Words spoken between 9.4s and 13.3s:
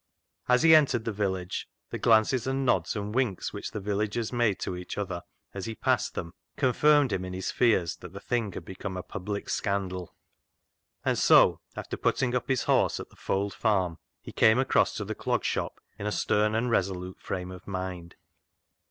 scandal; and so, after putting up his horse at the